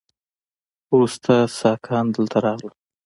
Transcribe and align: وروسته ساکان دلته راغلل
وروسته 0.93 1.33
ساکان 1.59 2.05
دلته 2.15 2.37
راغلل 2.45 2.75